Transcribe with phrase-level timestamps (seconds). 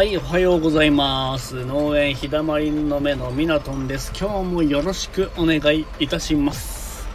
[0.00, 1.62] はい、おはようございます。
[1.66, 4.10] 農園ひだまりの目のミナトンです。
[4.18, 7.06] 今日もよろしくお願いいたします。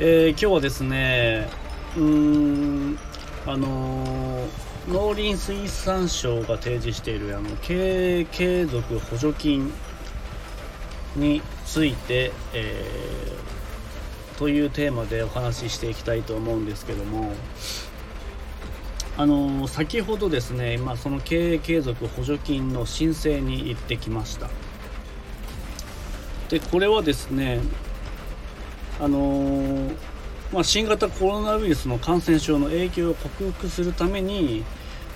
[0.00, 1.48] えー今日はですね、
[1.96, 2.98] うーん、
[3.46, 9.72] あのー農林水産省が提示しているあの経営継続補助金
[11.14, 17.32] について、えーというテーマでお話ししていきたいと思うんですけども、
[19.16, 24.50] あの先ほどですね、今その経営継続補助金の申請に行ってきました。
[26.48, 27.60] で、これはですね、
[29.00, 29.88] あの
[30.52, 34.64] まあ、新型コロナウイルスの感染症の影響を克服するために、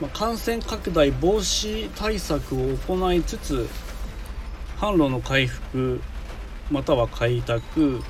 [0.01, 3.69] まあ感染拡大防止対策を行いつつ、
[4.78, 6.01] 販路の回復
[6.70, 8.01] または開拓、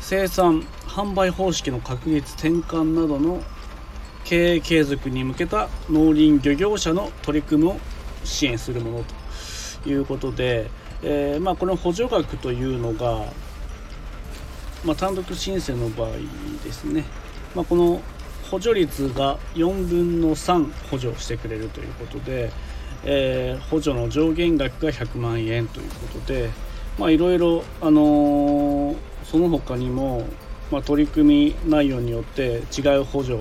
[0.00, 3.42] 生産販売方式の確立転換などの
[4.28, 7.78] 経営継続に向けた農林漁業者の取り組みを
[8.24, 9.04] 支援するもの
[9.82, 10.68] ということで、
[11.02, 13.24] えーまあ、この補助額というのが、
[14.84, 16.10] まあ、単独申請の場合
[16.62, 17.04] ですね、
[17.54, 18.02] まあ、この
[18.50, 22.50] 補助率が4分の3補助してくれるということで、
[23.04, 26.50] えー補助の上限額が100万円ということで、
[26.98, 30.26] まあ、いろいろ、あのその他にも、
[30.70, 33.38] まあ、取り組み内容によって違う補助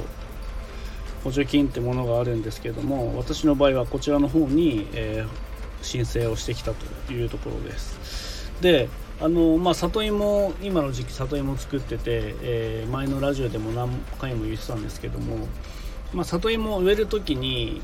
[1.27, 5.47] 補助金ってものがあるんですけども私の場合はこちらの方に、えー
[5.83, 8.51] 申請をしてきたというところです。
[8.61, 8.89] で
[9.21, 15.47] あのまあ里芋今の時期里芋作ってて、えー前のラジオでも何回も言ってたんですけども、
[16.13, 17.81] まあ、里芋を植える時に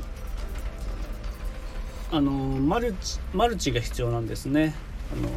[2.10, 4.74] あのマルチマルチが必要なんですね。
[5.12, 5.28] あの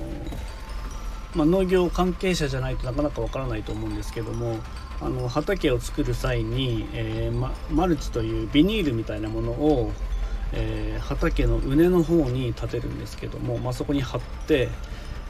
[1.36, 4.58] まあ、農業関係者じゃないとなかなかわからないと思うんですけども
[5.00, 9.92] あの畑を作る際に、えーマルチというビニールみたいなものを、
[10.54, 14.70] えー畑の畝の方に立てるんですけども、まあ、そこに貼って、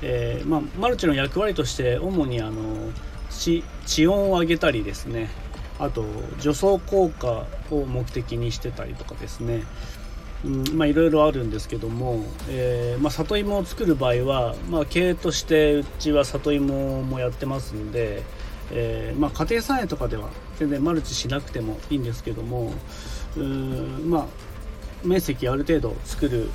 [0.02, 2.92] えーまあ、マルチの役割として主にあの
[3.30, 5.30] 地地温を上げたりですね
[5.80, 6.06] あと
[6.40, 9.64] 除草効果を目的にしてたりとかですね
[10.46, 18.24] うんまあいろいろあるんですけども、えーまあ、里芋を作る場合は、まあ、経営としてうちは里芋もやってますんで、
[18.72, 22.74] えーまあ、家庭菜園とかでは全然マルチしなくてもいいんですけども
[23.36, 24.26] うーんまあ
[25.04, 26.50] 面積ある程度作る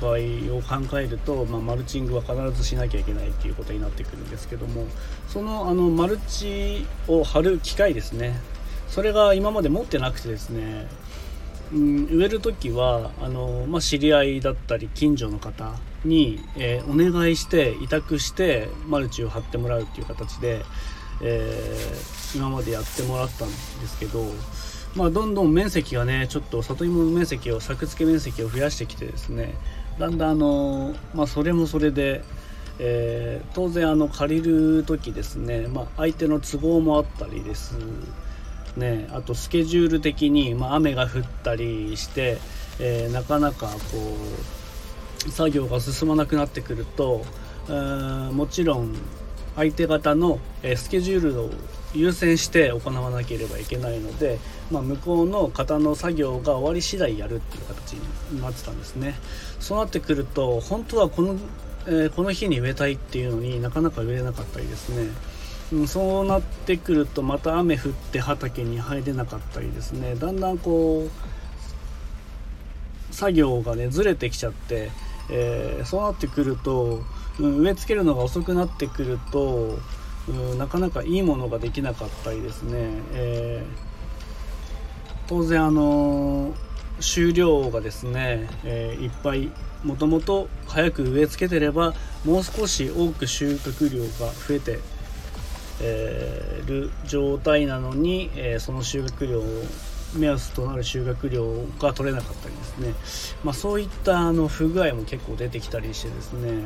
[0.00, 4.86] 場合を考えると、まあ、マルチングは必ずしなきゃいけないっていうことになってくるんですけども
[5.28, 8.40] そのあのマルチを貼る機械ですね。
[8.88, 10.88] それが今まで持ってなくてですね
[11.72, 15.74] うん、植える時はあの、まあ、知り合いだったり近所の方
[16.04, 20.64] に、えーお願いして委託してマルチを張ってもらうっていう形で、
[21.22, 23.54] えー今までやってもらったんで
[23.88, 24.22] すけど、
[24.94, 29.54] まあ、どんどん面積がねちょっと里芋の面積を作付け面積を増やしてきてですね
[29.98, 32.22] だんだんあの、まあ、それもそれで、
[32.78, 37.76] えー当然あの借りる時ですね、まあ、相手の都合もあったりです
[38.76, 42.38] ね、あとスケジュール的に、まあ、雨が降ったりして、
[42.78, 44.16] えーなかなかこ
[45.26, 47.24] う作業が進まなくなってくると
[47.68, 48.94] うーんもちろん
[49.56, 50.38] 相手方の、
[50.76, 51.50] スケジュールを
[51.94, 54.38] 優先して行わなければいけないので、
[54.70, 59.14] まあ、向こうの方の作業が終わり次第やるっていう形になってたんですね。
[59.58, 61.36] そうなってくると本当はこの,、
[61.86, 65.08] えーこの日に植えたいっていうのになかなか植えれなかったりですね、
[65.86, 70.14] そうなってくるとまた雨降って畑に入れなかったりですね。
[70.14, 74.90] だんだんこう作業がねずれてきちゃって、
[75.30, 77.02] えーそうなってくると、
[77.40, 79.78] うん、植え付けるのが遅くなってくると、
[80.28, 83.88] うん、なかなかいいものができなかったりですね、えー
[85.28, 86.54] 当然あの
[87.00, 89.50] 収量がですね、えーいっぱい
[89.84, 91.92] もともと早く植え付けてれば
[92.24, 94.78] もう少し多く収穫量が増えて
[95.82, 99.42] えーる状態なのに、えーその収穫量
[100.14, 101.44] 目安となる収穫量
[101.78, 102.94] が取れなかったりですね、
[103.44, 106.62] まあ、そういったあの不具合も結構出てきたりしてですね。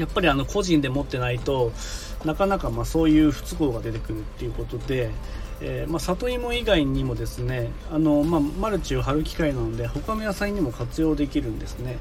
[0.00, 1.72] やっぱりあの個人で持ってないと
[2.24, 5.10] なかなかまあそういう不都合が出てくるっていうことで、
[5.60, 11.98] えーま、里芋以外にもですねあの、まあ、マルチを張る機械なので他の野菜にも活用できるんですね。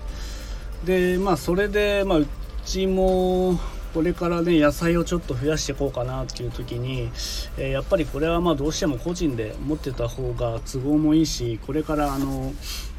[0.86, 2.28] でまあそれで、まあ、う
[2.66, 3.60] ちも
[3.94, 7.10] これからね野菜をちょっと増やしていこうかなっていう時に、
[7.58, 12.54] えーやっぱりこれはまあどうしても個人で持ってた方が都合もいいしこれからあの、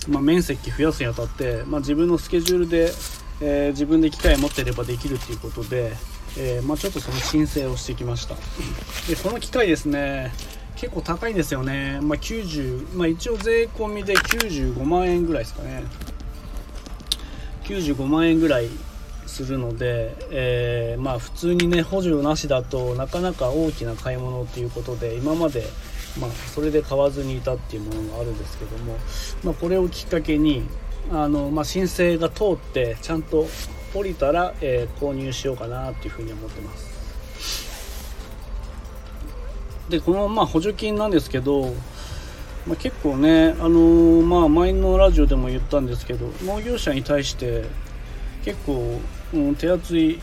[0.08, 2.90] まあ、面積増やすにあたって、まあ、自分のスケジュールで、
[3.40, 5.92] えー自分で機械持ってればできるっていうことで、
[6.38, 8.34] えーまあ、ちょっとその申請をしてきました。
[9.08, 10.32] でこの機械ですね
[10.76, 15.84] 結構高いんですよね、まあ、90、まあ、一応税込みで95万円ぐらいですかね。
[17.64, 18.68] 95万円ぐらい
[19.26, 25.64] するので、えー、まあ普通にね補助なしだとなかなか大きな買い物っていうことで今まで
[26.18, 28.96] まあ、それで買わずにいたっていうものがあるんですけども、
[29.44, 30.66] まあ、これをきっかけに
[31.12, 33.46] あの、まあ、申請が通ってちゃんと
[33.94, 36.90] 降りたら、えー、購入しようかなっていうふうに思ってます。
[39.88, 41.74] でこのまあ補助金なんですけど、
[42.64, 47.64] まあ、結構ね、あのー、まあ、前のラジオでも言ったんですけど農業者に対して
[48.44, 49.00] 結構、
[49.34, 50.20] うん、手厚い、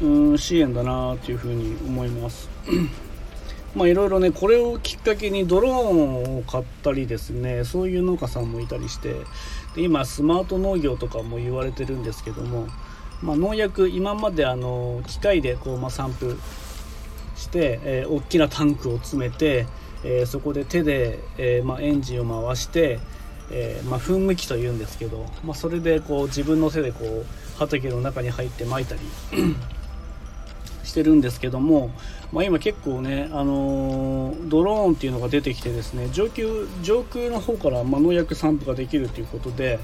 [0.00, 2.48] うん、支援だなっていうふうに思います。
[3.74, 9.14] まあいろいろねこれをきっかけにドローンを買ったりですねそういう農家さんもいたりして
[9.74, 12.66] で今スマート農業とかも言われてるんですけども、
[13.22, 16.38] まあ、農薬今まであの機械でこう、まあ、散布
[17.36, 19.66] して、えー、大きなタンクを詰めて、
[20.04, 22.98] えー、そこで手で、えー、まあ、エンジンを回して、
[23.50, 29.00] えまあ、噴霧器というんですけど、まあそれでこう自分の手でこう畑の中に入って撒いたり。
[30.90, 31.90] してるんですけども、
[32.32, 36.48] まあ、今結構ね、あのー、ドローンっていうのが出てきてですね上空
[36.82, 39.78] 上空の方からま農薬散布ができるということで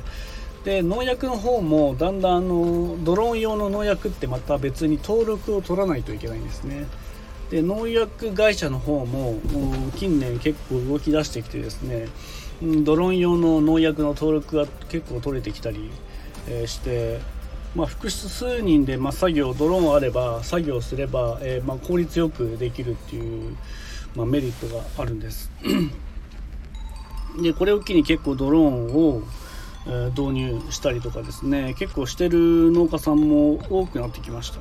[0.65, 6.87] で農薬の方もだんだんあのドローン用の農薬ってまた別に登録を取らないといけないんですね。
[7.51, 9.37] で農薬会社の方も
[9.95, 12.09] 近年結構動き出してきてですね
[12.61, 15.93] ドローン用の農薬の登録が結構取れてきたり
[16.67, 17.21] して
[17.77, 23.55] まあ、複数人で、まあ、作業ドローンあれば作業すれば、えー、まあ、効率よくできるっていう、
[24.17, 25.51] まあメリットがあるんです。
[27.43, 29.23] でこれを機に結構ドローンを、
[29.87, 31.75] えー、導入したりとかですね。
[31.79, 34.61] 結構してる農家さんも多くなってきました。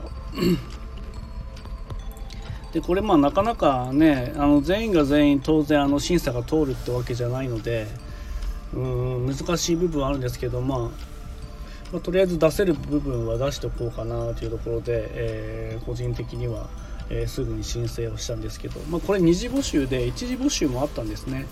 [2.73, 7.88] でこれまあなかなかねあの全員が全員当然あの審査が通るってわけじゃないので
[8.73, 11.14] うん難しい部分はあるんですけどまあ
[11.92, 16.68] まあ、とりあえず出せる部分は出しておこうかなというところで、えー、個人的には、
[17.10, 21.46] えー、すぐに申請をしたんですけど、まあ、これ2次募集で1次募集もあったんですね。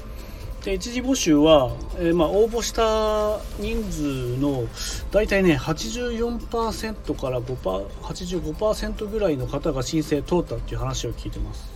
[0.64, 4.66] で1次募集は、えー、まあ、応募した人数の
[5.12, 11.72] 大体ね84%から5 85%ぐらいの方が申請通ったっていう話を聞いてます。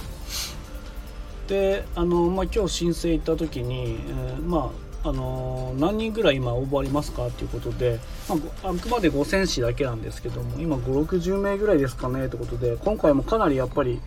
[1.47, 7.99] であの、まあ、今日申請行った時に、えー、まああの、何人ぐらい今応募ありますかっていうことで、
[8.29, 14.01] まあ、あくまで5000市だけなんですけども今560名ぐらいですかねということで今回もかなりやっぱり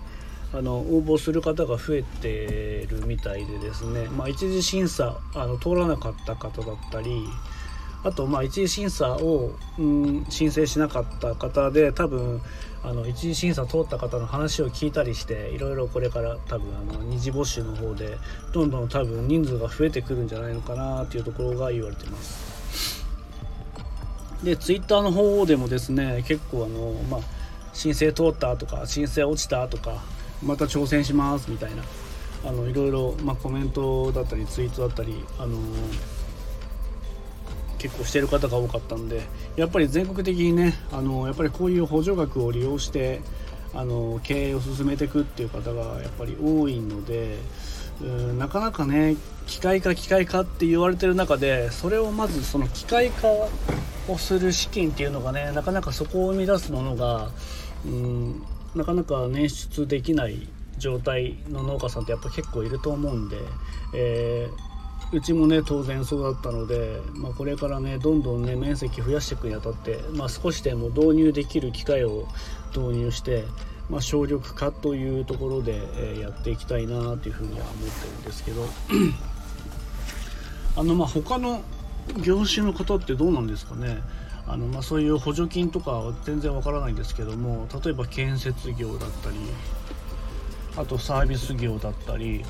[0.53, 7.25] あの応募する方が増えてるみたいでですね、まあ、一次審査あの通らなかった方だったり
[8.03, 12.41] あとまあ一次審査を、うん、申請しなかった方で多分
[12.83, 18.17] あの一次審査通った方の話を聞いたりしていろいろこれから多分あの二次募集の方で
[18.53, 23.05] どんどん多分人数が増えてくるんじゃないのかなっていうところが言われてます。
[24.43, 27.21] でツイッターの方でもですね結構あのまあ
[27.75, 30.03] 申請通ったとか申請落ちたとか
[30.43, 31.83] また挑戦しますみたいな
[32.47, 35.59] あのいろいろ、まあ、コメントだったりツイートだったりあの
[37.81, 39.23] 結構してる方が多かったんで
[39.57, 43.21] やっぱり全国的にねあのやっぱりこういう補助額を利用して
[43.75, 47.39] あの経営を進めていくっていう方がやっぱり多いので
[48.39, 53.29] なかなかね機械化機械化って言われてる中でそれをまずその機械化
[54.09, 57.31] をする資金っていうのがねなかなかそこを生み出すものが
[57.87, 58.43] うん
[58.75, 63.37] なかなか捻出できない状態の農家さんってやっぱ結構いると思うんで、
[63.95, 64.70] えー
[65.13, 72.29] うちもね当然そうだったので、まあ、これからねどんどんね面積増やしていくにあたって、まあ、少しでも導入できる機械を
[72.77, 73.45] 導入して、
[73.89, 78.67] まあ、省力化というところで、え、やっていきたいなというふうには思ってるんですけど。
[80.77, 81.63] あのまあ他の
[82.23, 83.99] 業種の方ってどうなんですかね？
[84.47, 89.37] あのまあそういう補助金とかは全然わからないんですけども例えば建設業だったり
[90.81, 92.45] あとサービス業だったり、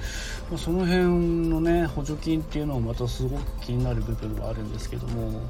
[0.50, 5.40] ま、その辺のね補助金っていうのもまたすごく気になる部分はあるんですけども、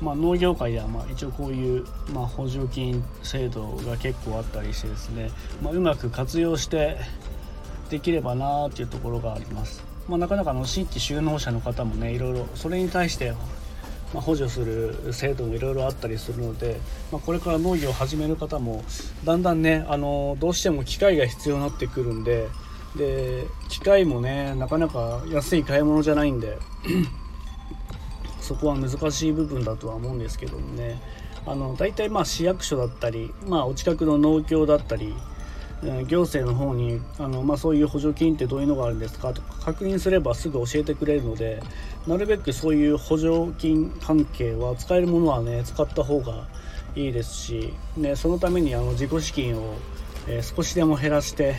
[0.00, 5.30] まあ、農業界ではまあ一応こういう、まあ、補助金制度が結構あったりしてですね、
[5.62, 6.98] まあ、うまく活用して
[7.90, 9.84] できればなっていうところがあります。
[10.08, 13.34] まあ、なかなかの新規就農者の方もねいろいろそれに対して
[14.16, 16.80] ま、補助する制度もいろいろあったりするので、
[17.12, 18.84] まあ、これから農業を始める方も
[19.24, 22.48] だんだんねあのどうしても機械が必要になってくるんで
[22.96, 26.58] で機械もねなかなか安い買い物じゃないんで
[28.40, 31.00] そこは難しい部分だとは思うんですけどもね。
[31.48, 35.14] あの大体まあ市役所だったり、まあ、お近くの農協だったり、
[36.06, 39.32] 行政の方にあの、まあ、そういう補助金ってどういうのがあるんですか？
[39.32, 41.62] とか確認すればすぐ教えてくれるので
[42.06, 46.46] なるべくそういう補助金関係は使えるものはね使った方が
[46.94, 49.74] いいですし、ね、そのためにあの自己資金を、
[50.26, 51.56] え、少しでも減らして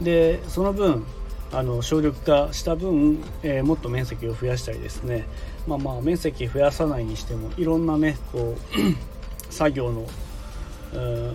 [0.00, 1.04] でその分
[1.52, 5.26] あの省力化した分、えー、もっと面積を増やしたりですね。
[5.66, 10.06] まあまあ面積増やさないにしてもいろんなねこう 作業の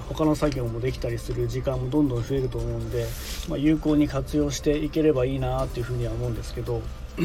[0.08, 3.06] 他の作業もできたりする時間もどんどん増えると思うんで、
[3.50, 6.82] まあ、有効に活用していければいいなっていうふうには思うんですけど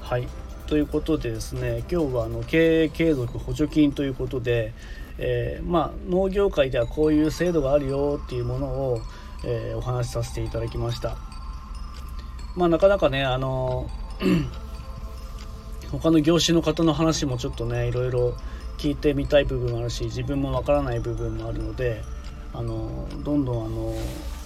[0.00, 0.28] はい
[0.66, 4.72] ということでですね今日はあの経営継続補助金ということで、
[5.18, 9.00] えー、まあ、農業界ではこういう制度があるよっていうものを、
[9.44, 11.16] えー、お話しさせていただきました。
[12.56, 13.90] まあ、なかなかねあの
[15.90, 18.34] 他の業種の方の話もちょっとねいろいろ
[18.78, 22.02] 聞いてみたい部分もあるし自分もわからない部分もあるので
[22.52, 23.94] あのどんどんあの、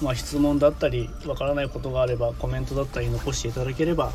[0.03, 4.13] まあ、質問だったりわからないことがあればコメントだったり残していただければ、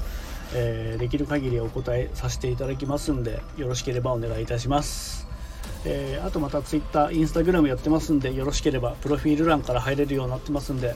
[0.55, 5.27] えー、できる限りお答えさせていただきますんでよろしければお願いいたします。
[5.85, 10.95] えー、あとまた Twitter、Instagram やってますんでよろしければプロフィール欄から入れるようになってますんで、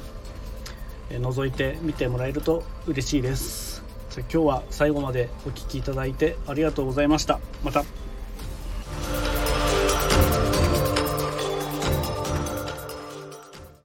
[1.09, 3.83] えー、覗いてみてもらえると嬉しいです。
[4.09, 7.39] じゃ今日は最後までお聴きいただいてありがとうございました。
[7.63, 8.06] また。